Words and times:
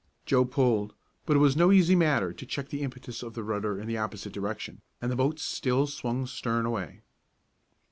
Joe 0.25 0.45
pulled; 0.45 0.95
but 1.27 1.35
it 1.35 1.39
was 1.39 1.55
no 1.55 1.71
easy 1.71 1.95
matter 1.95 2.33
to 2.33 2.45
check 2.47 2.69
the 2.69 2.81
impetus 2.81 3.21
of 3.21 3.35
the 3.35 3.43
rudder 3.43 3.79
in 3.79 3.85
the 3.85 3.99
opposite 3.99 4.33
direction, 4.33 4.81
and 4.99 5.11
the 5.11 5.15
boat 5.15 5.37
still 5.37 5.85
swung 5.85 6.25
stern 6.25 6.65
away. 6.65 7.01